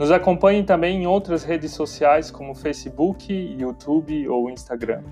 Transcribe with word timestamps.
Nos 0.00 0.10
acompanhe 0.10 0.62
também 0.62 1.02
em 1.02 1.06
outras 1.06 1.44
redes 1.44 1.72
sociais 1.72 2.30
como 2.30 2.54
Facebook, 2.54 3.30
YouTube 3.30 4.26
ou 4.28 4.48
Instagram. 4.48 5.02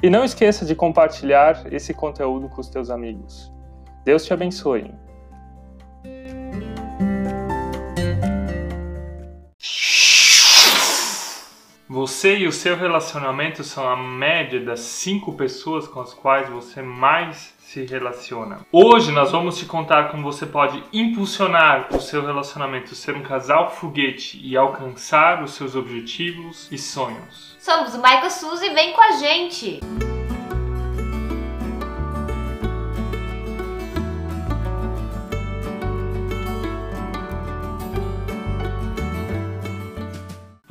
E 0.00 0.08
não 0.08 0.22
esqueça 0.22 0.64
de 0.64 0.72
compartilhar 0.72 1.66
esse 1.72 1.92
conteúdo 1.92 2.48
com 2.48 2.60
os 2.60 2.68
teus 2.68 2.88
amigos. 2.88 3.52
Deus 4.04 4.24
te 4.24 4.32
abençoe. 4.32 4.94
Você 12.06 12.38
e 12.38 12.46
o 12.46 12.52
seu 12.52 12.76
relacionamento 12.76 13.64
são 13.64 13.88
a 13.88 13.96
média 13.96 14.60
das 14.60 14.78
cinco 14.78 15.32
pessoas 15.32 15.88
com 15.88 16.00
as 16.00 16.14
quais 16.14 16.48
você 16.48 16.80
mais 16.80 17.52
se 17.58 17.84
relaciona. 17.84 18.60
Hoje 18.70 19.10
nós 19.10 19.32
vamos 19.32 19.58
te 19.58 19.66
contar 19.66 20.12
como 20.12 20.22
você 20.22 20.46
pode 20.46 20.80
impulsionar 20.92 21.88
o 21.92 22.00
seu 22.00 22.24
relacionamento, 22.24 22.94
ser 22.94 23.16
um 23.16 23.24
casal 23.24 23.72
foguete 23.72 24.40
e 24.40 24.56
alcançar 24.56 25.42
os 25.42 25.54
seus 25.54 25.74
objetivos 25.74 26.68
e 26.70 26.78
sonhos. 26.78 27.56
Somos 27.58 27.92
o 27.92 27.98
Michael 27.98 28.30
Suzy, 28.30 28.70
vem 28.70 28.92
com 28.92 29.02
a 29.02 29.10
gente! 29.10 29.80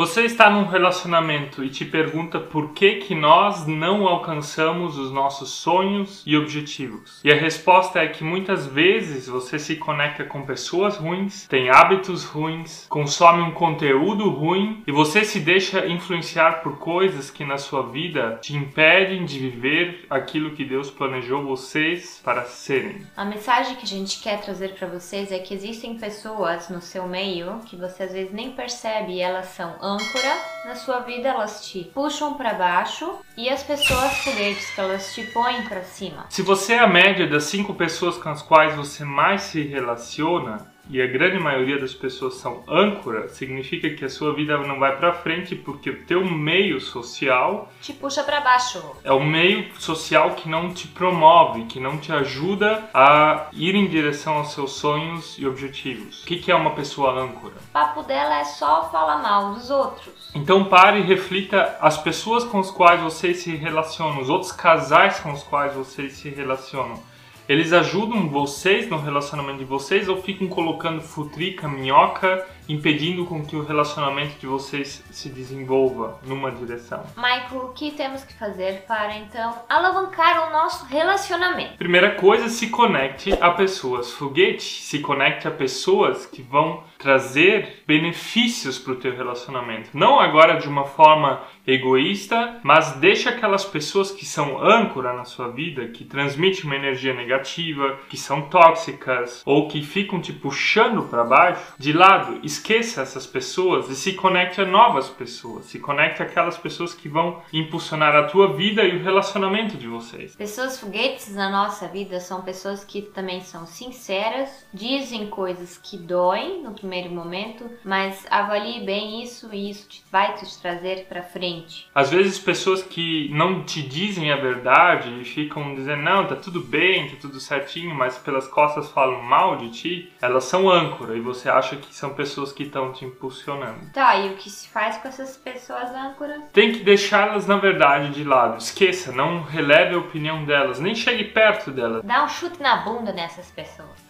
Você 0.06 0.22
está 0.26 0.52
num 0.52 0.66
relacionamento 0.66 1.64
e 1.64 1.70
te 1.72 1.84
pergunta 1.84 2.40
por 2.40 2.74
que 2.74 2.98
que 2.98 3.16
nós 3.16 3.66
não 3.66 4.08
alcançamos 4.08 5.00
os 5.00 5.12
nossos 5.12 5.50
sonhos 5.50 6.22
e 6.28 6.38
objetivos. 6.38 7.20
E 7.24 7.32
a 7.32 7.36
resposta 7.36 7.98
é 7.98 8.08
que 8.08 8.24
muitas 8.24 8.68
vezes 8.68 9.28
você 9.28 9.58
se 9.58 9.78
conecta 9.78 10.24
com 10.24 10.46
pessoas 10.46 10.96
ruins, 10.96 11.48
tem 11.48 11.72
hábitos 11.72 12.24
ruins, 12.24 12.86
consome 12.88 13.42
um 13.42 13.50
conteúdo 13.50 14.30
ruim 14.30 14.84
e 14.86 14.92
você 14.92 15.26
se 15.26 15.40
deixa 15.40 15.88
influenciar 15.88 16.62
por 16.62 16.78
coisas 16.78 17.32
que 17.32 17.44
na 17.44 17.58
sua 17.58 17.82
vida 17.82 18.38
te 18.40 18.56
impedem 18.56 19.26
de 19.26 19.40
viver 19.40 20.06
aquilo 20.08 20.52
que 20.52 20.64
Deus 20.64 20.92
planejou 20.92 21.44
vocês 21.44 22.22
para 22.24 22.44
serem. 22.44 23.02
A 23.18 23.26
mensagem 23.26 23.76
que 23.76 23.86
a 23.86 23.88
gente 23.88 24.22
quer 24.22 24.40
trazer 24.40 24.76
para 24.76 24.88
vocês 24.88 25.32
é 25.32 25.40
que 25.40 25.56
existem 25.56 25.98
pessoas 25.98 26.70
no 26.70 26.80
seu 26.80 27.08
meio 27.08 27.60
que 27.66 27.76
você 27.76 28.04
às 28.04 28.14
vezes 28.14 28.32
nem 28.32 28.52
percebe 28.52 29.14
e 29.14 29.20
elas 29.20 29.48
são 29.48 29.74
âncora 29.96 30.38
na 30.66 30.76
sua 30.76 31.00
vida, 31.00 31.30
elas 31.30 31.66
te 31.66 31.84
puxam 31.94 32.34
para 32.34 32.54
baixo 32.54 33.20
e 33.38 33.50
as 33.50 33.64
pessoas 33.64 34.18
foguetes 34.18 34.70
que 34.72 34.80
elas 34.80 35.14
te 35.14 35.24
põem 35.32 35.64
para 35.64 35.84
cima. 35.84 36.26
Se 36.30 36.42
você 36.42 36.74
é 36.74 36.80
a 36.80 36.88
média 36.88 37.28
das 37.28 37.46
cinco 37.46 37.74
pessoas 37.74 38.18
com 38.18 38.30
as 38.30 38.42
quais 38.42 38.76
você 38.76 39.06
mais 39.06 39.42
se 39.44 39.62
relaciona, 39.64 40.75
e 40.90 41.02
a 41.02 41.08
grande 41.08 41.40
maioria 41.40 41.80
das 41.80 41.94
pessoas 41.94 42.36
são 42.36 42.64
âncora, 42.68 43.28
significa 43.30 43.90
que 43.90 44.06
a 44.06 44.10
sua 44.10 44.34
vida 44.34 44.58
não 44.58 44.80
vai 44.80 44.96
para 44.98 45.14
frente 45.14 45.56
porque 45.56 45.90
o 45.90 46.06
teu 46.06 46.24
meio 46.24 46.80
social 46.80 47.72
te 47.82 47.94
puxa 47.94 48.24
para 48.24 48.42
baixo. 48.42 48.84
É 49.04 49.12
o 49.12 49.24
meio 49.24 49.74
social 49.80 50.32
que 50.32 50.48
não 50.48 50.74
te 50.74 50.88
promove, 50.88 51.66
que 51.66 51.80
não 51.80 51.98
te 51.98 52.12
ajuda 52.12 52.90
a 52.94 53.48
ir 53.54 53.76
em 53.76 53.88
direção 53.88 54.36
aos 54.36 54.54
seus 54.54 54.74
sonhos 54.74 55.38
e 55.40 55.48
objetivos. 55.48 56.24
O 56.24 56.26
que 56.26 56.52
é 56.52 56.56
uma 56.56 56.72
pessoa 56.72 57.12
âncora? 57.12 57.56
O 57.56 57.72
papo 57.74 58.04
dela 58.04 58.40
é 58.40 58.44
só 58.44 58.90
falar 58.90 59.22
mal 59.22 59.54
dos 59.54 59.70
outros. 59.70 60.32
Então 60.36 60.66
pare 60.66 61.00
e 61.00 61.04
reflita 61.04 61.78
as 61.82 61.98
pessoas 61.98 62.44
com 62.44 62.60
as 62.60 62.70
quais 62.70 63.02
vocês 63.02 63.38
se 63.38 63.56
relacionam, 63.56 64.22
os 64.22 64.30
outros 64.30 64.52
casais 64.52 65.20
com 65.20 65.32
os 65.32 65.44
quais 65.44 65.74
vocês 65.74 66.14
se 66.14 66.30
relacionam 66.30 67.02
eles 67.48 67.74
ajudam 67.74 68.30
vocês 68.30 68.90
no 68.90 68.98
relacionamento 68.98 69.60
de 69.60 69.66
vocês 69.66 70.10
ou 70.10 70.22
ficam 70.22 70.48
colocando 70.48 71.02
futrica, 71.02 71.68
minhoca 71.68 72.46
impedindo 72.68 73.26
com 73.26 73.46
que 73.46 73.56
o 73.56 73.64
relacionamento 73.64 74.40
de 74.40 74.48
vocês 74.48 75.04
se 75.12 75.30
desenvolva 75.30 76.20
numa 76.26 76.52
direção. 76.52 77.04
Michael, 77.16 77.66
o 77.66 77.74
que 77.74 77.92
temos 77.92 78.24
que 78.24 78.34
fazer 78.34 78.84
para 78.88 79.16
então 79.18 79.56
alavancar 79.70 80.48
o 80.48 80.52
nosso 80.52 80.86
relacionamento? 80.86 81.78
Primeira 81.78 82.16
coisa, 82.16 82.50
se 82.50 82.70
conecte 82.70 83.34
a 83.34 83.52
pessoas 83.52 84.12
foguete, 84.12 84.64
se 84.64 85.00
conecte 85.00 85.48
a 85.48 85.52
pessoas 85.52 86.26
que 86.26 86.42
vão 86.42 86.84
trazer 86.98 87.84
benefícios 87.86 88.80
para 88.80 88.94
o 88.94 88.96
teu 88.96 89.16
relacionamento. 89.16 89.90
Não 89.94 90.20
agora 90.20 90.60
de 90.60 90.68
uma 90.68 90.86
forma 90.86 91.42
egoísta, 91.68 92.60
mas 92.64 92.94
deixa 92.94 93.30
aquelas 93.30 93.66
pessoas 93.66 94.12
que 94.12 94.26
são 94.26 94.64
âncora 94.64 95.14
na 95.14 95.26
sua 95.26 95.50
vida, 95.50 95.88
que 95.88 96.04
transmitem 96.04 96.64
uma 96.64 96.76
energia 96.76 97.14
negativa, 97.14 98.00
que 98.10 98.18
são 98.18 98.44
tóxicas 98.44 99.42
ou 99.46 99.68
que 99.68 99.82
ficam 99.82 100.20
te 100.20 100.32
puxando 100.34 101.04
para 101.04 101.24
baixo, 101.24 101.74
de 101.78 101.94
lado 101.94 102.40
esqueça 102.56 103.02
essas 103.02 103.26
pessoas 103.26 103.90
e 103.90 103.96
se 103.96 104.14
conecte 104.14 104.62
a 104.62 104.66
novas 104.66 105.10
pessoas. 105.10 105.66
Se 105.66 105.80
conecte 105.80 106.22
àquelas 106.22 106.58
pessoas 106.58 106.94
que 106.94 107.08
vão 107.08 107.42
impulsionar 107.52 108.16
a 108.16 108.24
tua 108.24 108.54
vida 108.54 108.84
e 108.84 108.98
o 108.98 109.04
relacionamento 109.04 109.78
de 109.78 109.88
vocês. 109.88 110.36
Pessoas 110.36 110.80
foguetes 110.80 111.34
na 111.34 111.50
nossa 111.50 111.88
vida 111.88 112.20
são 112.20 112.42
pessoas 112.42 112.84
que 112.84 113.02
também 113.02 113.42
são 113.42 113.66
sinceras, 113.66 114.66
dizem 114.74 115.28
coisas 115.28 115.78
que 115.78 115.98
doem 115.98 116.64
no 116.64 116.72
primeiro 116.72 117.10
momento, 117.10 117.70
mas 117.84 118.26
avalie 118.30 118.86
bem 118.86 119.24
isso 119.24 119.50
e 119.54 119.70
isso 119.70 119.88
vai 120.12 120.34
te 120.34 120.46
trazer 120.60 121.06
para 121.08 121.24
frente. 121.24 121.88
Às 121.94 122.12
vezes 122.12 122.40
pessoas 122.40 122.82
que 122.82 123.30
não 123.32 123.64
te 123.64 123.82
dizem 123.82 124.32
a 124.32 124.38
verdade 124.38 125.22
e 125.22 125.26
ficam 125.26 125.76
dizendo 125.76 126.04
não, 126.04 126.28
tá 126.28 126.36
tudo 126.36 126.62
bem, 126.62 127.10
tá 127.10 127.16
tudo 127.20 127.40
certinho, 127.40 127.94
mas 127.94 128.18
pelas 128.18 128.48
costas 128.48 128.90
falam 128.92 129.22
mal 129.22 129.58
de 129.58 129.70
ti, 129.70 130.14
elas 130.22 130.46
são 130.46 130.70
âncora 130.70 131.16
e 131.16 131.22
você 131.22 131.50
acha 131.50 131.76
que 131.76 131.94
são 131.94 132.14
pessoas 132.14 132.45
pessoas 132.46 132.54
que 132.54 132.64
estão 132.64 132.94
te 132.94 133.06
impulsionando. 133.06 133.90
Tá, 133.94 134.16
e 134.18 134.30
o 134.30 134.36
que 134.36 134.50
se 134.50 134.68
faz 134.68 134.98
com 134.98 135.08
essas 135.08 135.36
pessoas 135.38 135.90
âncoras? 135.92 136.42
Tem 136.54 136.72
que 136.72 136.84
deixá-las, 136.84 137.48
na 137.48 137.58
verdade, 137.58 138.12
de 138.12 138.24
lado. 138.24 138.58
Esqueça, 138.58 139.12
não 139.12 139.42
releve 139.42 139.96
a 139.96 140.00
opinião 140.00 140.46
delas, 140.46 140.80
nem 140.80 140.94
chegue 140.94 141.26
perto 141.26 141.72
delas. 141.72 142.04
Dá 142.04 142.24
um 142.24 142.28
chute 142.28 142.62
na 142.62 142.78
bunda 142.78 143.12
nessas 143.12 143.50
pessoas. 143.52 144.05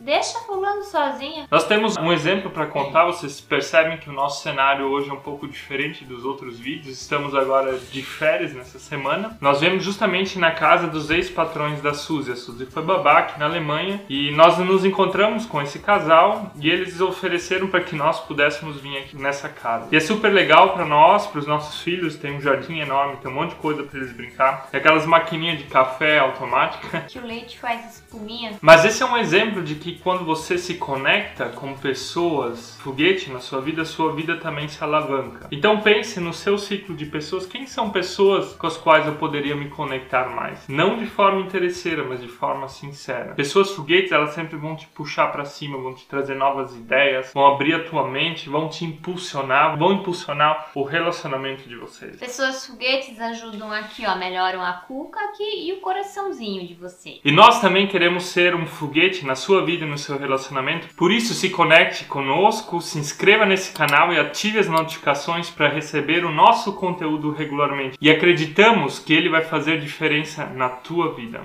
Deixa 0.00 0.38
pulando 0.46 0.84
sozinha. 0.84 1.46
Nós 1.50 1.66
temos 1.66 1.96
um 1.96 2.12
exemplo 2.12 2.50
para 2.50 2.66
contar. 2.66 3.04
Vocês 3.06 3.40
percebem 3.40 3.98
que 3.98 4.08
o 4.08 4.12
nosso 4.12 4.42
cenário 4.42 4.86
hoje 4.86 5.10
é 5.10 5.12
um 5.12 5.20
pouco 5.20 5.48
diferente 5.48 6.04
dos 6.04 6.24
outros 6.24 6.58
vídeos. 6.58 7.00
Estamos 7.00 7.34
agora 7.34 7.76
de 7.76 8.02
férias 8.02 8.54
nessa 8.54 8.78
semana. 8.78 9.36
Nós 9.40 9.60
vemos 9.60 9.82
justamente 9.82 10.38
na 10.38 10.52
casa 10.52 10.86
dos 10.86 11.10
ex-patrões 11.10 11.82
da 11.82 11.94
Suzy. 11.94 12.30
A 12.30 12.36
Suzy 12.36 12.66
foi 12.66 12.82
babá 12.82 13.18
aqui 13.18 13.40
na 13.40 13.46
Alemanha 13.46 14.00
e 14.08 14.30
nós 14.32 14.56
nos 14.58 14.84
encontramos 14.84 15.46
com 15.46 15.60
esse 15.60 15.80
casal 15.80 16.52
e 16.60 16.70
eles 16.70 17.00
ofereceram 17.00 17.66
para 17.66 17.80
que 17.80 17.96
nós 17.96 18.20
pudéssemos 18.20 18.80
vir 18.80 18.98
aqui 18.98 19.16
nessa 19.16 19.48
casa. 19.48 19.88
E 19.90 19.96
é 19.96 20.00
super 20.00 20.32
legal 20.32 20.74
para 20.74 20.84
nós, 20.84 21.26
para 21.26 21.40
os 21.40 21.46
nossos 21.46 21.82
filhos. 21.82 22.16
Tem 22.16 22.36
um 22.36 22.40
jardim 22.40 22.78
enorme, 22.78 23.16
tem 23.16 23.30
um 23.30 23.34
monte 23.34 23.50
de 23.50 23.56
coisa 23.56 23.82
para 23.82 23.98
eles 23.98 24.12
brincar. 24.12 24.68
Tem 24.70 24.78
aquelas 24.78 25.04
maquininhas 25.04 25.58
de 25.58 25.64
café 25.64 26.20
automática. 26.20 27.00
Que 27.08 27.18
o 27.18 27.26
leite 27.26 27.58
faz 27.58 27.96
espuminha. 27.96 28.52
Mas 28.60 28.84
esse 28.84 29.02
é 29.02 29.06
um 29.06 29.16
exemplo 29.16 29.62
de 29.62 29.74
que 29.74 29.87
que 29.92 29.98
quando 30.00 30.22
você 30.22 30.58
se 30.58 30.74
conecta 30.74 31.48
com 31.48 31.72
pessoas 31.74 32.76
foguete 32.82 33.30
na 33.30 33.40
sua 33.40 33.60
vida, 33.60 33.82
a 33.82 33.86
sua 33.86 34.12
vida 34.12 34.36
também 34.36 34.68
se 34.68 34.82
alavanca. 34.84 35.48
Então 35.50 35.80
pense 35.80 36.20
no 36.20 36.34
seu 36.34 36.58
ciclo 36.58 36.94
de 36.94 37.06
pessoas, 37.06 37.46
quem 37.46 37.66
são 37.66 37.90
pessoas 37.90 38.52
com 38.52 38.66
as 38.66 38.76
quais 38.76 39.06
eu 39.06 39.14
poderia 39.14 39.56
me 39.56 39.70
conectar 39.70 40.28
mais? 40.28 40.68
Não 40.68 40.98
de 40.98 41.06
forma 41.06 41.40
interesseira, 41.40 42.04
mas 42.04 42.20
de 42.20 42.28
forma 42.28 42.68
sincera. 42.68 43.34
Pessoas 43.34 43.70
foguetes, 43.70 44.12
elas 44.12 44.34
sempre 44.34 44.56
vão 44.58 44.76
te 44.76 44.86
puxar 44.88 45.28
para 45.28 45.46
cima, 45.46 45.78
vão 45.78 45.94
te 45.94 46.06
trazer 46.06 46.34
novas 46.34 46.76
ideias, 46.76 47.32
vão 47.32 47.46
abrir 47.46 47.74
a 47.74 47.84
tua 47.84 48.06
mente, 48.06 48.50
vão 48.50 48.68
te 48.68 48.84
impulsionar, 48.84 49.78
vão 49.78 49.94
impulsionar 49.94 50.70
o 50.74 50.82
relacionamento 50.82 51.66
de 51.66 51.76
vocês. 51.76 52.16
Pessoas 52.16 52.66
foguetes 52.66 53.18
ajudam 53.18 53.72
aqui, 53.72 54.04
ó, 54.06 54.16
melhoram 54.16 54.62
a 54.62 54.72
cuca 54.72 55.18
aqui 55.20 55.66
e 55.66 55.72
o 55.72 55.80
coraçãozinho 55.80 56.66
de 56.66 56.74
você. 56.74 57.20
E 57.24 57.32
nós 57.32 57.60
também 57.60 57.86
queremos 57.86 58.24
ser 58.24 58.54
um 58.54 58.66
foguete 58.66 59.24
na 59.24 59.34
sua 59.34 59.64
vida 59.64 59.77
vida 59.78 59.86
no 59.86 59.96
seu 59.96 60.18
relacionamento. 60.18 60.88
Por 60.96 61.12
isso, 61.12 61.32
se 61.34 61.50
conecte 61.50 62.04
conosco, 62.04 62.80
se 62.80 62.98
inscreva 62.98 63.46
nesse 63.46 63.72
canal 63.72 64.12
e 64.12 64.18
ative 64.18 64.58
as 64.58 64.68
notificações 64.68 65.48
para 65.48 65.68
receber 65.68 66.24
o 66.24 66.32
nosso 66.32 66.72
conteúdo 66.72 67.30
regularmente. 67.30 67.96
E 68.00 68.10
acreditamos 68.10 68.98
que 68.98 69.12
ele 69.12 69.28
vai 69.28 69.42
fazer 69.42 69.80
diferença 69.80 70.46
na 70.46 70.68
tua 70.68 71.14
vida. 71.14 71.40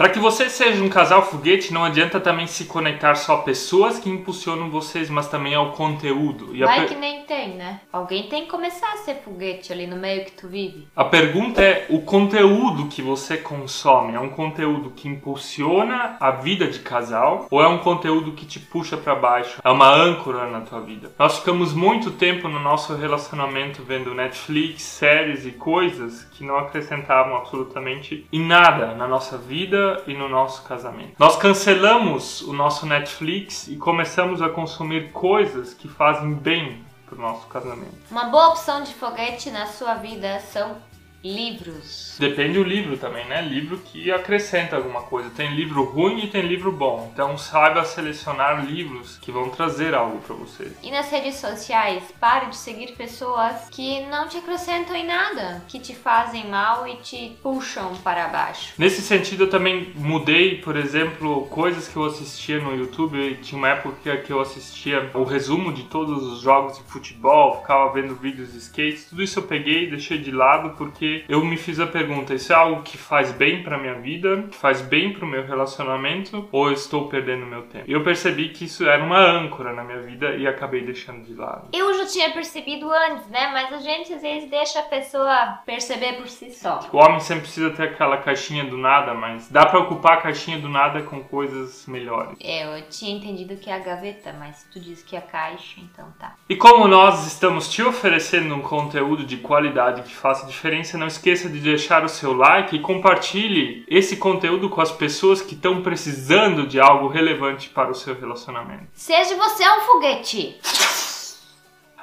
Para 0.00 0.08
que 0.08 0.18
você 0.18 0.48
seja 0.48 0.82
um 0.82 0.88
casal 0.88 1.26
foguete, 1.26 1.74
não 1.74 1.84
adianta 1.84 2.18
também 2.18 2.46
se 2.46 2.64
conectar 2.64 3.14
só 3.16 3.34
a 3.34 3.42
pessoas 3.42 3.98
que 3.98 4.08
impulsionam 4.08 4.70
vocês, 4.70 5.10
mas 5.10 5.28
também 5.28 5.54
ao 5.54 5.72
conteúdo. 5.72 6.56
E 6.56 6.60
Vai 6.60 6.80
per... 6.80 6.88
que 6.88 6.94
nem 6.94 7.22
tem, 7.24 7.50
né? 7.50 7.82
Alguém 7.92 8.22
tem 8.22 8.44
que 8.44 8.50
começar 8.50 8.94
a 8.94 8.96
ser 8.96 9.16
foguete 9.16 9.74
ali 9.74 9.86
no 9.86 9.96
meio 9.96 10.24
que 10.24 10.32
tu 10.32 10.48
vive. 10.48 10.88
A 10.96 11.04
pergunta 11.04 11.60
é: 11.60 11.84
o 11.90 12.00
conteúdo 12.00 12.86
que 12.86 13.02
você 13.02 13.36
consome 13.36 14.14
é 14.14 14.18
um 14.18 14.30
conteúdo 14.30 14.88
que 14.88 15.06
impulsiona 15.06 16.16
a 16.18 16.30
vida 16.30 16.66
de 16.66 16.78
casal 16.78 17.46
ou 17.50 17.62
é 17.62 17.68
um 17.68 17.76
conteúdo 17.76 18.32
que 18.32 18.46
te 18.46 18.58
puxa 18.58 18.96
para 18.96 19.14
baixo? 19.14 19.60
É 19.62 19.70
uma 19.70 19.94
âncora 19.94 20.46
na 20.46 20.62
tua 20.62 20.80
vida? 20.80 21.12
Nós 21.18 21.40
ficamos 21.40 21.74
muito 21.74 22.12
tempo 22.12 22.48
no 22.48 22.58
nosso 22.58 22.96
relacionamento 22.96 23.82
vendo 23.82 24.14
Netflix, 24.14 24.80
séries 24.80 25.44
e 25.44 25.50
coisas 25.50 26.24
que 26.32 26.42
não 26.42 26.56
acrescentavam 26.56 27.36
absolutamente 27.36 28.26
em 28.32 28.42
nada 28.42 28.94
na 28.94 29.06
nossa 29.06 29.36
vida 29.36 29.89
e 30.06 30.14
no 30.14 30.28
nosso 30.28 30.62
casamento. 30.62 31.14
Nós 31.18 31.36
cancelamos 31.36 32.40
o 32.42 32.52
nosso 32.52 32.86
Netflix 32.86 33.68
e 33.68 33.76
começamos 33.76 34.42
a 34.42 34.48
consumir 34.48 35.12
coisas 35.12 35.74
que 35.74 35.88
fazem 35.88 36.34
bem 36.34 36.84
para 37.06 37.18
o 37.18 37.20
nosso 37.20 37.46
casamento. 37.48 37.98
Uma 38.10 38.26
boa 38.26 38.48
opção 38.48 38.82
de 38.82 38.94
foguete 38.94 39.50
na 39.50 39.66
sua 39.66 39.94
vida 39.94 40.38
são 40.40 40.76
Livros. 41.22 42.16
Depende 42.18 42.54
do 42.54 42.64
livro 42.64 42.96
também, 42.96 43.26
né? 43.26 43.42
Livro 43.42 43.78
que 43.78 44.10
acrescenta 44.10 44.76
alguma 44.76 45.02
coisa. 45.02 45.30
Tem 45.30 45.54
livro 45.54 45.84
ruim 45.84 46.24
e 46.24 46.28
tem 46.28 46.42
livro 46.42 46.72
bom. 46.72 47.10
Então 47.12 47.36
saiba 47.36 47.84
selecionar 47.84 48.64
livros 48.64 49.18
que 49.18 49.30
vão 49.30 49.50
trazer 49.50 49.94
algo 49.94 50.18
para 50.18 50.34
você. 50.34 50.72
E 50.82 50.90
nas 50.90 51.10
redes 51.10 51.36
sociais, 51.36 52.02
pare 52.18 52.46
de 52.46 52.56
seguir 52.56 52.92
pessoas 52.92 53.68
que 53.70 54.00
não 54.06 54.28
te 54.28 54.38
acrescentam 54.38 54.96
em 54.96 55.06
nada, 55.06 55.62
que 55.68 55.78
te 55.78 55.94
fazem 55.94 56.48
mal 56.48 56.86
e 56.88 56.96
te 56.96 57.36
puxam 57.42 57.94
para 57.96 58.28
baixo. 58.28 58.72
Nesse 58.78 59.02
sentido, 59.02 59.44
eu 59.44 59.50
também 59.50 59.92
mudei, 59.94 60.56
por 60.56 60.76
exemplo, 60.76 61.46
coisas 61.46 61.86
que 61.86 61.96
eu 61.96 62.04
assistia 62.04 62.60
no 62.60 62.74
YouTube. 62.74 63.38
Tinha 63.42 63.58
uma 63.58 63.68
época 63.68 64.16
que 64.18 64.32
eu 64.32 64.40
assistia 64.40 65.10
o 65.14 65.24
resumo 65.24 65.72
de 65.72 65.84
todos 65.84 66.22
os 66.22 66.40
jogos 66.40 66.78
de 66.78 66.84
futebol, 66.84 67.60
ficava 67.60 67.92
vendo 67.92 68.14
vídeos 68.14 68.52
de 68.52 68.58
skate. 68.58 69.06
Tudo 69.10 69.22
isso 69.22 69.38
eu 69.38 69.42
peguei 69.42 69.84
e 69.84 69.90
deixei 69.90 70.18
de 70.18 70.30
lado 70.30 70.76
porque 70.76 71.09
eu 71.28 71.44
me 71.44 71.56
fiz 71.56 71.78
a 71.80 71.86
pergunta: 71.86 72.34
isso 72.34 72.52
é 72.52 72.56
algo 72.56 72.82
que 72.82 72.96
faz 72.96 73.32
bem 73.32 73.62
para 73.62 73.78
minha 73.78 73.94
vida, 73.94 74.48
faz 74.52 74.80
bem 74.80 75.12
para 75.12 75.24
o 75.24 75.28
meu 75.28 75.44
relacionamento, 75.44 76.48
ou 76.52 76.68
eu 76.68 76.72
estou 76.72 77.08
perdendo 77.08 77.46
meu 77.46 77.62
tempo? 77.62 77.84
E 77.86 77.92
eu 77.92 78.02
percebi 78.02 78.48
que 78.50 78.64
isso 78.64 78.88
era 78.88 79.02
uma 79.02 79.18
âncora 79.18 79.72
na 79.72 79.84
minha 79.84 80.00
vida 80.00 80.34
e 80.36 80.46
acabei 80.46 80.82
deixando 80.82 81.24
de 81.24 81.34
lado. 81.34 81.68
Eu 81.72 81.92
já 81.94 82.06
tinha 82.06 82.30
percebido 82.30 82.90
antes, 82.90 83.26
né? 83.28 83.50
Mas 83.52 83.72
a 83.72 83.78
gente 83.78 84.12
às 84.12 84.22
vezes 84.22 84.50
deixa 84.50 84.80
a 84.80 84.84
pessoa 84.84 85.60
perceber 85.64 86.14
por 86.14 86.28
si 86.28 86.50
só. 86.50 86.80
O 86.92 86.98
homem 86.98 87.20
sempre 87.20 87.42
precisa 87.42 87.70
ter 87.70 87.84
aquela 87.84 88.18
caixinha 88.18 88.64
do 88.64 88.76
nada, 88.76 89.14
mas 89.14 89.48
dá 89.50 89.66
para 89.66 89.80
ocupar 89.80 90.14
a 90.14 90.20
caixinha 90.22 90.58
do 90.58 90.68
nada 90.68 91.02
com 91.02 91.22
coisas 91.22 91.86
melhores. 91.86 92.36
É, 92.40 92.78
eu 92.78 92.88
tinha 92.88 93.16
entendido 93.16 93.56
que 93.56 93.70
é 93.70 93.74
a 93.74 93.78
gaveta, 93.78 94.34
mas 94.38 94.66
tu 94.72 94.80
diz 94.80 95.02
que 95.02 95.16
é 95.16 95.18
a 95.18 95.22
caixa, 95.22 95.80
então 95.80 96.12
tá. 96.18 96.34
E 96.48 96.56
como 96.56 96.86
nós 96.88 97.26
estamos 97.26 97.70
te 97.70 97.82
oferecendo 97.82 98.54
um 98.54 98.60
conteúdo 98.60 99.24
de 99.24 99.36
qualidade 99.38 100.02
que 100.02 100.14
faça 100.14 100.46
diferença, 100.46 100.96
não 101.00 101.06
esqueça 101.06 101.48
de 101.48 101.58
deixar 101.58 102.04
o 102.04 102.08
seu 102.08 102.34
like 102.34 102.76
e 102.76 102.80
compartilhe 102.80 103.84
esse 103.88 104.18
conteúdo 104.18 104.68
com 104.68 104.82
as 104.82 104.92
pessoas 104.92 105.40
que 105.40 105.54
estão 105.54 105.82
precisando 105.82 106.66
de 106.66 106.78
algo 106.78 107.08
relevante 107.08 107.70
para 107.70 107.90
o 107.90 107.94
seu 107.94 108.14
relacionamento. 108.14 108.86
Seja 108.92 109.34
você 109.36 109.68
um 109.68 109.80
foguete. 109.80 110.60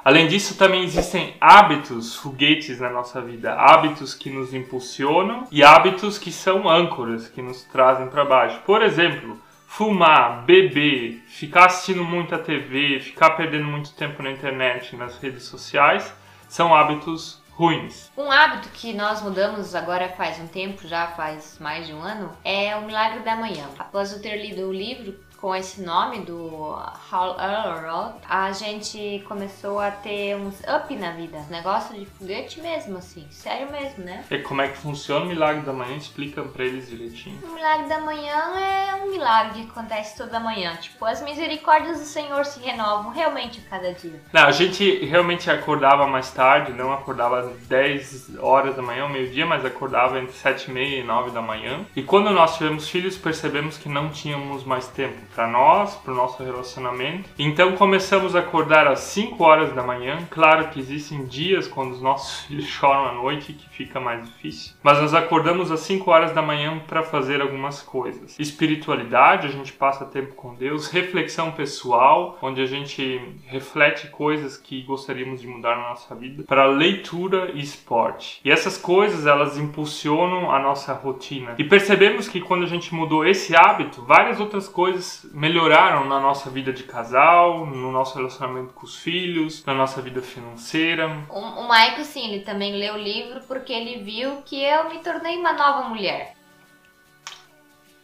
Além 0.04 0.26
disso, 0.26 0.56
também 0.56 0.82
existem 0.82 1.36
hábitos 1.40 2.16
foguetes 2.16 2.80
na 2.80 2.90
nossa 2.90 3.20
vida, 3.20 3.54
hábitos 3.54 4.14
que 4.14 4.30
nos 4.30 4.52
impulsionam 4.52 5.46
e 5.52 5.62
hábitos 5.62 6.18
que 6.18 6.32
são 6.32 6.68
âncoras, 6.68 7.28
que 7.28 7.42
nos 7.42 7.62
trazem 7.64 8.08
para 8.08 8.24
baixo. 8.24 8.60
Por 8.66 8.82
exemplo, 8.82 9.38
fumar, 9.66 10.44
beber, 10.44 11.22
ficar 11.28 11.66
assistindo 11.66 12.02
muita 12.02 12.38
TV, 12.38 13.00
ficar 13.00 13.30
perdendo 13.30 13.66
muito 13.66 13.92
tempo 13.94 14.22
na 14.22 14.30
internet, 14.30 14.96
nas 14.96 15.18
redes 15.18 15.44
sociais, 15.44 16.12
são 16.48 16.74
hábitos 16.74 17.37
ruins. 17.58 18.08
Um 18.16 18.30
hábito 18.30 18.68
que 18.68 18.92
nós 18.92 19.20
mudamos 19.20 19.74
agora 19.74 20.08
faz 20.10 20.38
um 20.38 20.46
tempo, 20.46 20.86
já 20.86 21.08
faz 21.08 21.58
mais 21.58 21.88
de 21.88 21.92
um 21.92 22.00
ano, 22.00 22.30
é 22.44 22.76
o 22.76 22.82
Milagre 22.82 23.24
da 23.24 23.34
Manhã. 23.34 23.68
Após 23.76 24.12
eu 24.12 24.22
ter 24.22 24.36
lido 24.40 24.68
o 24.68 24.72
livro 24.72 25.18
com 25.40 25.54
esse 25.54 25.80
nome 25.80 26.20
do 26.20 26.76
Hal 27.10 27.36
Elrod, 27.38 28.14
a 28.28 28.50
gente 28.52 29.24
começou 29.28 29.78
a 29.78 29.90
ter 29.90 30.36
uns 30.36 30.60
up 30.60 30.94
na 30.96 31.12
vida. 31.12 31.38
Negócio 31.48 31.96
de 31.96 32.06
foguete 32.06 32.60
mesmo, 32.60 32.98
assim. 32.98 33.26
Sério 33.30 33.70
mesmo, 33.70 34.04
né? 34.04 34.24
E 34.30 34.38
como 34.38 34.62
é 34.62 34.68
que 34.68 34.76
funciona 34.76 35.24
o 35.24 35.28
milagre 35.28 35.62
da 35.62 35.72
manhã? 35.72 35.96
Explica 35.96 36.42
pra 36.42 36.64
eles 36.64 36.88
direitinho. 36.88 37.38
O 37.44 37.54
milagre 37.54 37.88
da 37.88 38.00
manhã 38.00 38.36
é 38.58 38.94
um 38.96 39.10
milagre 39.10 39.62
que 39.62 39.70
acontece 39.70 40.16
toda 40.16 40.40
manhã. 40.40 40.74
Tipo, 40.76 41.04
as 41.04 41.22
misericórdias 41.22 42.00
do 42.00 42.04
Senhor 42.04 42.44
se 42.44 42.60
renovam 42.60 43.12
realmente 43.12 43.62
a 43.64 43.70
cada 43.70 43.92
dia. 43.92 44.20
Não, 44.32 44.42
a 44.42 44.50
gente 44.50 45.04
realmente 45.04 45.48
acordava 45.50 46.06
mais 46.06 46.32
tarde, 46.32 46.72
não 46.72 46.92
acordava 46.92 47.52
10 47.68 48.38
horas 48.40 48.74
da 48.74 48.82
manhã 48.82 49.04
ou 49.04 49.10
meio-dia, 49.10 49.46
mas 49.46 49.64
acordava 49.64 50.18
entre 50.18 50.32
7 50.32 50.68
e 50.68 50.74
meia 50.74 51.00
e 51.00 51.04
9 51.04 51.30
da 51.30 51.40
manhã. 51.40 51.86
E 51.94 52.02
quando 52.02 52.30
nós 52.30 52.56
tivemos 52.56 52.88
filhos, 52.88 53.16
percebemos 53.16 53.78
que 53.78 53.88
não 53.88 54.10
tínhamos 54.10 54.64
mais 54.64 54.88
tempo 54.88 55.27
para 55.34 55.46
nós, 55.46 55.94
para 55.96 56.12
o 56.12 56.16
nosso 56.16 56.42
relacionamento. 56.42 57.28
Então 57.38 57.72
começamos 57.76 58.34
a 58.34 58.40
acordar 58.40 58.86
às 58.86 59.00
5 59.00 59.42
horas 59.42 59.72
da 59.72 59.82
manhã. 59.82 60.26
Claro 60.30 60.68
que 60.68 60.80
existem 60.80 61.24
dias 61.24 61.68
quando 61.68 61.92
os 61.92 62.00
nossos 62.00 62.40
filhos 62.46 62.66
choram 62.66 63.06
à 63.06 63.12
noite 63.12 63.52
que 63.52 63.68
fica 63.68 64.00
mais 64.00 64.24
difícil, 64.24 64.74
mas 64.82 65.00
nós 65.00 65.14
acordamos 65.14 65.70
às 65.70 65.80
5 65.80 66.10
horas 66.10 66.32
da 66.32 66.42
manhã 66.42 66.80
para 66.86 67.02
fazer 67.02 67.40
algumas 67.40 67.82
coisas. 67.82 68.38
Espiritualidade, 68.38 69.46
a 69.46 69.50
gente 69.50 69.72
passa 69.72 70.04
tempo 70.04 70.34
com 70.34 70.54
Deus, 70.54 70.90
reflexão 70.90 71.52
pessoal, 71.52 72.38
onde 72.42 72.60
a 72.60 72.66
gente 72.66 73.20
reflete 73.46 74.08
coisas 74.08 74.56
que 74.56 74.82
gostaríamos 74.82 75.40
de 75.40 75.46
mudar 75.46 75.76
na 75.76 75.90
nossa 75.90 76.14
vida, 76.14 76.44
para 76.44 76.66
leitura 76.66 77.50
e 77.54 77.60
esporte. 77.60 78.40
E 78.44 78.50
essas 78.50 78.76
coisas, 78.76 79.26
elas 79.26 79.56
impulsionam 79.56 80.50
a 80.50 80.58
nossa 80.58 80.92
rotina. 80.92 81.54
E 81.58 81.64
percebemos 81.64 82.28
que 82.28 82.40
quando 82.40 82.64
a 82.64 82.68
gente 82.68 82.94
mudou 82.94 83.26
esse 83.26 83.54
hábito, 83.54 84.02
várias 84.02 84.40
outras 84.40 84.68
coisas 84.68 85.17
melhoraram 85.24 86.04
na 86.06 86.20
nossa 86.20 86.50
vida 86.50 86.72
de 86.72 86.82
casal, 86.82 87.66
no 87.66 87.92
nosso 87.92 88.16
relacionamento 88.16 88.72
com 88.72 88.84
os 88.84 88.96
filhos, 88.96 89.64
na 89.64 89.74
nossa 89.74 90.00
vida 90.02 90.22
financeira. 90.22 91.08
O, 91.28 91.38
o 91.38 91.62
Michael, 91.68 92.04
sim, 92.04 92.32
ele 92.32 92.44
também 92.44 92.76
leu 92.76 92.94
o 92.94 92.98
livro 92.98 93.40
porque 93.46 93.72
ele 93.72 94.02
viu 94.02 94.42
que 94.42 94.62
eu 94.62 94.88
me 94.88 94.98
tornei 94.98 95.36
uma 95.36 95.52
nova 95.52 95.88
mulher. 95.88 96.36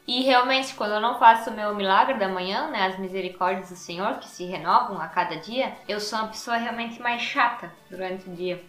E 0.06 0.22
realmente, 0.22 0.74
quando 0.74 0.92
eu 0.92 1.00
não 1.00 1.18
faço 1.18 1.48
o 1.48 1.54
meu 1.54 1.74
milagre 1.74 2.18
da 2.18 2.28
manhã, 2.28 2.68
né, 2.68 2.86
as 2.86 2.98
misericórdias 2.98 3.70
do 3.70 3.76
Senhor 3.76 4.18
que 4.18 4.28
se 4.28 4.44
renovam 4.44 5.00
a 5.00 5.08
cada 5.08 5.36
dia, 5.36 5.72
eu 5.88 5.98
sou 5.98 6.18
uma 6.18 6.28
pessoa 6.28 6.58
realmente 6.58 7.00
mais 7.00 7.22
chata 7.22 7.72
durante 7.90 8.28
o 8.28 8.34
dia. 8.34 8.62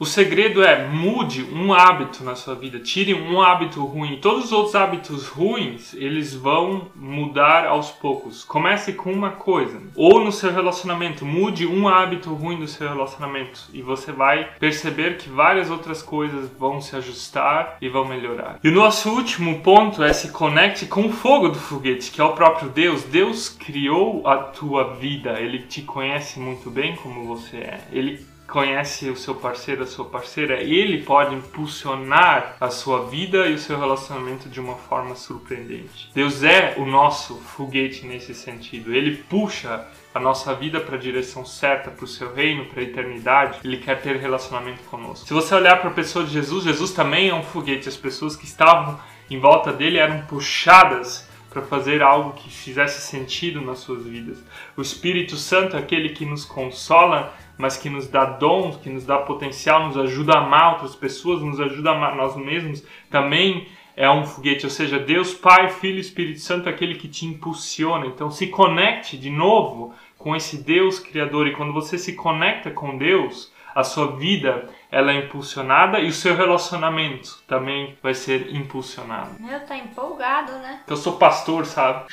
O 0.00 0.06
segredo 0.06 0.64
é 0.64 0.88
mude 0.88 1.44
um 1.52 1.74
hábito 1.74 2.24
na 2.24 2.34
sua 2.34 2.54
vida, 2.54 2.78
tire 2.78 3.12
um 3.12 3.38
hábito 3.42 3.84
ruim. 3.84 4.16
Todos 4.16 4.46
os 4.46 4.52
outros 4.52 4.74
hábitos 4.74 5.28
ruins, 5.28 5.92
eles 5.92 6.34
vão 6.34 6.90
mudar 6.96 7.66
aos 7.66 7.90
poucos. 7.90 8.42
Comece 8.42 8.94
com 8.94 9.12
uma 9.12 9.32
coisa. 9.32 9.78
Ou 9.94 10.24
no 10.24 10.32
seu 10.32 10.50
relacionamento, 10.50 11.26
mude 11.26 11.66
um 11.66 11.86
hábito 11.86 12.32
ruim 12.32 12.58
do 12.58 12.66
seu 12.66 12.88
relacionamento 12.88 13.68
e 13.74 13.82
você 13.82 14.10
vai 14.10 14.48
perceber 14.58 15.18
que 15.18 15.28
várias 15.28 15.70
outras 15.70 16.02
coisas 16.02 16.50
vão 16.58 16.80
se 16.80 16.96
ajustar 16.96 17.76
e 17.78 17.86
vão 17.90 18.06
melhorar. 18.06 18.58
E 18.64 18.70
o 18.70 18.74
nosso 18.74 19.10
último 19.10 19.60
ponto 19.60 20.02
é 20.02 20.14
se 20.14 20.30
conecte 20.30 20.86
com 20.86 21.08
o 21.08 21.12
fogo 21.12 21.50
do 21.50 21.58
foguete, 21.58 22.10
que 22.10 22.22
é 22.22 22.24
o 22.24 22.32
próprio 22.32 22.70
Deus. 22.70 23.02
Deus 23.02 23.50
criou 23.50 24.26
a 24.26 24.38
tua 24.38 24.94
vida, 24.94 25.38
ele 25.38 25.58
te 25.58 25.82
conhece 25.82 26.40
muito 26.40 26.70
bem 26.70 26.96
como 26.96 27.26
você 27.26 27.58
é. 27.58 27.80
Ele 27.92 28.30
conhece 28.50 29.08
o 29.08 29.16
seu 29.16 29.34
parceiro, 29.34 29.84
a 29.84 29.86
sua 29.86 30.04
parceira, 30.04 30.60
ele 30.60 31.02
pode 31.02 31.34
impulsionar 31.34 32.56
a 32.60 32.68
sua 32.68 33.06
vida 33.06 33.46
e 33.46 33.54
o 33.54 33.58
seu 33.58 33.78
relacionamento 33.78 34.48
de 34.48 34.60
uma 34.60 34.74
forma 34.74 35.14
surpreendente. 35.14 36.10
Deus 36.14 36.42
é 36.42 36.74
o 36.76 36.84
nosso 36.84 37.36
foguete 37.36 38.04
nesse 38.04 38.34
sentido. 38.34 38.92
Ele 38.92 39.16
puxa 39.16 39.86
a 40.12 40.18
nossa 40.18 40.54
vida 40.54 40.80
para 40.80 40.96
a 40.96 40.98
direção 40.98 41.44
certa, 41.44 41.90
para 41.90 42.04
o 42.04 42.08
seu 42.08 42.34
reino, 42.34 42.66
para 42.66 42.80
a 42.80 42.84
eternidade. 42.84 43.60
Ele 43.64 43.76
quer 43.76 44.02
ter 44.02 44.16
relacionamento 44.16 44.82
conosco. 44.84 45.26
Se 45.26 45.32
você 45.32 45.54
olhar 45.54 45.80
para 45.80 45.90
a 45.90 45.94
pessoa 45.94 46.24
de 46.24 46.32
Jesus, 46.32 46.64
Jesus 46.64 46.92
também 46.92 47.28
é 47.28 47.34
um 47.34 47.42
foguete. 47.42 47.88
As 47.88 47.96
pessoas 47.96 48.34
que 48.34 48.44
estavam 48.44 48.98
em 49.30 49.38
volta 49.38 49.72
dele 49.72 49.98
eram 49.98 50.22
puxadas 50.22 51.30
para 51.50 51.62
fazer 51.62 52.00
algo 52.00 52.32
que 52.32 52.48
fizesse 52.48 53.00
sentido 53.00 53.60
nas 53.60 53.80
suas 53.80 54.04
vidas. 54.04 54.38
O 54.76 54.82
Espírito 54.82 55.36
Santo 55.36 55.76
é 55.76 55.80
aquele 55.80 56.10
que 56.10 56.24
nos 56.24 56.44
consola 56.44 57.34
mas 57.60 57.76
que 57.76 57.90
nos 57.90 58.08
dá 58.08 58.24
dons, 58.24 58.76
que 58.78 58.88
nos 58.88 59.04
dá 59.04 59.18
potencial, 59.18 59.86
nos 59.86 59.96
ajuda 59.96 60.34
a 60.34 60.38
amar 60.38 60.72
outras 60.72 60.96
pessoas, 60.96 61.42
nos 61.42 61.60
ajuda 61.60 61.90
a 61.90 61.96
amar 61.96 62.16
nós 62.16 62.34
mesmos, 62.36 62.82
também 63.10 63.68
é 63.96 64.10
um 64.10 64.24
foguete, 64.24 64.64
ou 64.64 64.70
seja, 64.70 64.98
Deus 64.98 65.34
Pai, 65.34 65.68
Filho 65.68 65.98
e 65.98 66.00
Espírito 66.00 66.40
Santo 66.40 66.68
é 66.68 66.72
aquele 66.72 66.94
que 66.94 67.06
te 67.06 67.26
impulsiona. 67.26 68.06
Então 68.06 68.30
se 68.30 68.46
conecte 68.46 69.18
de 69.18 69.28
novo 69.28 69.94
com 70.16 70.34
esse 70.34 70.62
Deus 70.62 70.98
criador 70.98 71.46
e 71.46 71.52
quando 71.52 71.72
você 71.72 71.98
se 71.98 72.14
conecta 72.14 72.70
com 72.70 72.96
Deus, 72.96 73.52
a 73.74 73.84
sua 73.84 74.16
vida 74.16 74.68
ela 74.90 75.12
é 75.12 75.18
impulsionada 75.18 76.00
e 76.00 76.08
o 76.08 76.12
seu 76.12 76.34
relacionamento 76.34 77.42
também 77.46 77.96
vai 78.02 78.14
ser 78.14 78.54
impulsionado. 78.54 79.30
Meu, 79.38 79.60
tá 79.60 79.76
empolgado, 79.76 80.52
né? 80.52 80.80
Eu 80.86 80.96
sou 80.96 81.14
pastor, 81.14 81.66
sabe? 81.66 82.06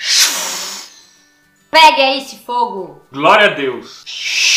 Pegue 1.71 2.01
aí 2.01 2.17
esse 2.19 2.37
fogo! 2.39 3.01
Glória 3.11 3.47
a 3.47 3.53
Deus. 3.53 4.56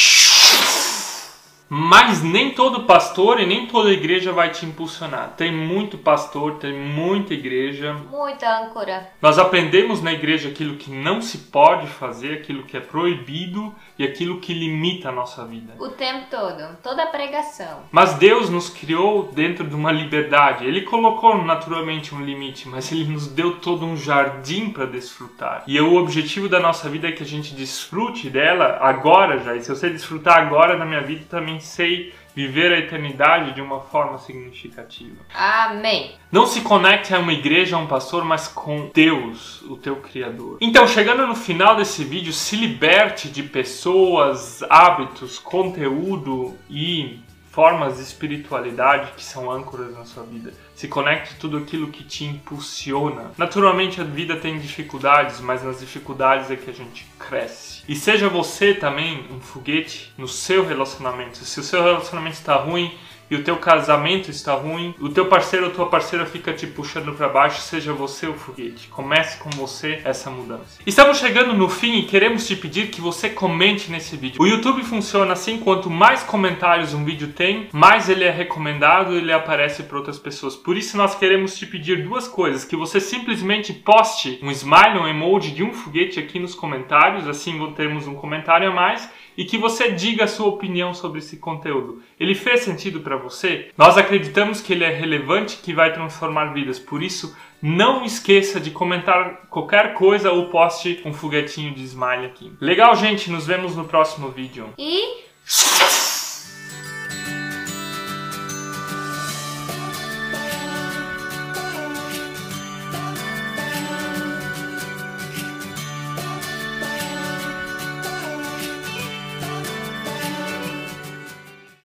Mas 1.73 2.21
nem 2.21 2.51
todo 2.51 2.83
pastor 2.83 3.39
e 3.39 3.47
nem 3.47 3.69
toda 3.69 3.93
igreja 3.93 4.33
vai 4.33 4.51
te 4.51 4.67
impulsionar. 4.67 5.35
Tem 5.37 5.53
muito 5.53 5.97
pastor, 5.97 6.57
tem 6.57 6.77
muita 6.77 7.33
igreja. 7.33 7.95
Muita 8.11 8.65
âncora. 8.65 9.09
Nós 9.23 9.39
aprendemos 9.39 10.03
na 10.03 10.13
igreja 10.13 10.49
aquilo 10.49 10.75
que 10.75 10.91
não 10.91 11.23
se 11.23 11.39
pode 11.39 11.87
fazer, 11.87 12.35
aquilo 12.35 12.65
que 12.65 12.77
é 12.77 12.81
proibido 12.81 13.73
e 13.97 14.03
aquilo 14.03 14.41
que 14.41 14.53
limita 14.53 15.11
a 15.11 15.13
nossa 15.13 15.47
vida. 15.47 15.75
O 15.79 15.91
tempo 15.91 16.27
todo, 16.29 16.77
toda 16.83 17.05
a 17.05 17.07
pregação. 17.07 17.85
Mas 17.93 18.15
Deus 18.15 18.51
nos 18.51 18.69
criou 18.69 19.31
dentro 19.33 19.65
de 19.65 19.75
uma 19.77 19.93
liberdade. 19.93 20.65
Ele 20.65 20.81
colocou 20.81 21.41
naturalmente 21.45 22.13
um 22.13 22.25
limite, 22.25 22.69
mas 22.69 22.91
ele 22.91 23.05
nos 23.05 23.29
deu 23.29 23.61
todo 23.61 23.87
um 23.87 23.97
jardim 23.97 24.71
para 24.71 24.87
desfrutar. 24.87 25.63
E 25.69 25.81
o 25.81 25.95
objetivo 25.95 26.49
da 26.49 26.59
nossa 26.59 26.89
vida 26.89 27.07
é 27.07 27.13
que 27.13 27.23
a 27.23 27.27
gente 27.27 27.55
desfrute 27.55 28.29
dela 28.29 28.79
agora 28.81 29.39
já. 29.39 29.55
E 29.55 29.63
se 29.63 29.69
você 29.69 29.89
desfrutar 29.89 30.37
agora 30.39 30.77
na 30.77 30.85
minha 30.85 31.03
vida, 31.03 31.25
também 31.31 31.60
sei 31.61 32.13
viver 32.35 32.73
a 32.73 32.79
eternidade 32.79 33.55
de 33.55 33.61
uma 33.61 33.81
forma 33.81 34.19
significativa. 34.19 35.17
Amém. 35.35 36.13
Não 36.31 36.47
se 36.47 36.61
conecte 36.61 37.15
a 37.15 37.19
uma 37.19 37.33
igreja, 37.33 37.77
a 37.77 37.79
um 37.79 37.87
pastor, 37.87 38.25
mas 38.25 38.49
com 38.49 38.91
Deus, 38.95 39.63
o 39.63 39.77
teu 39.77 39.97
Criador. 39.97 40.59
Então, 40.61 40.87
chegando 40.87 41.27
no 41.27 41.35
final 41.35 41.77
desse 41.77 42.05
vídeo, 42.05 42.33
se 42.33 42.57
liberte 42.57 43.29
de 43.29 43.43
pessoas, 43.43 44.63
hábitos, 44.71 45.39
conteúdo 45.39 46.57
e 46.69 47.19
formas 47.51 47.97
de 47.97 48.03
espiritualidade 48.03 49.13
que 49.17 49.25
são 49.25 49.51
âncoras 49.51 49.93
na 49.93 50.05
sua 50.05 50.23
vida. 50.23 50.53
Se 50.75 50.89
conecte 50.89 51.35
tudo 51.37 51.59
aquilo 51.59 51.89
que 51.89 52.05
te 52.05 52.25
impulsiona. 52.25 53.33
Naturalmente 53.37 54.01
a 54.01 54.05
vida 54.05 54.37
tem 54.37 54.59
dificuldades, 54.59 55.41
mas 55.41 55.63
nas 55.63 55.81
dificuldades 55.81 56.51
é 56.51 56.57
que 56.57 56.71
a 56.71 56.73
gente 56.73 57.05
cresce. 57.19 57.83
E 57.89 57.97
seja 57.97 58.29
você 58.29 58.73
também 58.73 59.27
um 59.31 59.41
foguete 59.41 60.13
no 60.17 60.29
seu 60.29 60.65
relacionamento. 60.65 61.39
Se 61.39 61.61
o 61.61 61.65
seu 61.65 61.83
relacionamento 61.83 62.37
está 62.37 62.55
ruim, 62.55 62.97
e 63.31 63.37
o 63.37 63.45
teu 63.45 63.57
casamento 63.57 64.31
está 64.31 64.55
ruim, 64.55 64.95
o 64.99 65.09
teu 65.09 65.27
parceiro 65.27 65.67
ou 65.67 65.73
tua 65.73 65.87
parceira 65.87 66.27
fica 66.27 66.53
te 66.53 66.67
puxando 66.67 67.13
para 67.15 67.29
baixo, 67.29 67.61
seja 67.61 67.93
você 67.93 68.27
o 68.27 68.35
foguete. 68.35 68.89
Comece 68.89 69.39
com 69.39 69.51
você 69.51 70.01
essa 70.05 70.31
mudança. 70.31 70.81
Estamos 70.85 71.19
chegando 71.19 71.55
no 71.55 71.69
fim 71.69 71.99
e 71.99 72.03
queremos 72.05 72.47
te 72.47 72.57
pedir 72.57 72.89
que 72.89 73.01
você 73.01 73.31
comente 73.31 73.91
nesse 73.91 74.17
vídeo. 74.17 74.43
O 74.43 74.47
YouTube 74.47 74.83
funciona 74.83 75.33
assim, 75.33 75.59
quanto 75.59 75.89
mais 75.89 76.23
comentários 76.23 76.93
um 76.93 77.05
vídeo 77.05 77.29
tem, 77.29 77.69
mais 77.73 78.09
ele 78.09 78.25
é 78.25 78.31
recomendado 78.31 79.15
ele 79.15 79.33
aparece 79.33 79.83
para 79.85 79.99
outras 79.99 80.19
pessoas. 80.19 80.57
Por 80.57 80.77
isso 80.77 80.97
nós 80.97 81.15
queremos 81.15 81.57
te 81.57 81.67
pedir 81.67 82.03
duas 82.03 82.27
coisas, 82.27 82.65
que 82.65 82.77
você 82.77 83.01
simplesmente 83.01 83.73
poste 83.73 84.39
um 84.43 84.51
smile, 84.51 84.99
um 84.99 85.07
emoji 85.07 85.53
de 85.53 85.63
um 85.63 85.73
foguete 85.73 86.19
aqui 86.19 86.39
nos 86.39 86.55
comentários, 86.55 87.29
assim 87.29 87.59
teremos 87.77 88.07
um 88.07 88.15
comentário 88.15 88.69
a 88.69 88.75
mais 88.75 89.09
e 89.41 89.45
que 89.47 89.57
você 89.57 89.91
diga 89.93 90.25
a 90.25 90.29
sua 90.29 90.49
opinião 90.49 90.93
sobre 90.93 91.19
esse 91.19 91.39
conteúdo. 91.39 92.03
Ele 92.21 92.35
fez 92.35 92.61
sentido 92.61 93.01
para 93.01 93.17
você? 93.17 93.71
Nós 93.75 93.97
acreditamos 93.97 94.61
que 94.61 94.75
ele 94.75 94.85
é 94.85 94.91
relevante, 94.91 95.61
que 95.63 95.73
vai 95.73 95.95
transformar 95.95 96.53
vidas. 96.53 96.79
Por 96.79 97.03
isso, 97.03 97.35
não 97.63 98.05
esqueça 98.05 98.61
de 98.61 98.71
comentar 98.71 99.47
qualquer 99.49 99.95
coisa 99.95 100.31
ou 100.31 100.51
poste 100.51 101.01
um 101.07 101.15
foguetinho 101.15 101.73
de 101.73 101.83
smile 101.85 102.27
aqui. 102.27 102.53
Legal, 102.61 102.95
gente? 102.95 103.31
Nos 103.31 103.47
vemos 103.47 103.75
no 103.75 103.87
próximo 103.87 104.29
vídeo. 104.29 104.69
E 104.77 105.25